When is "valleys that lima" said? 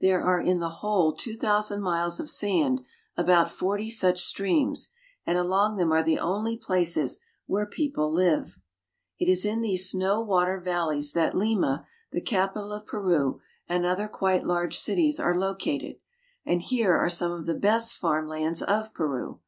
10.62-11.86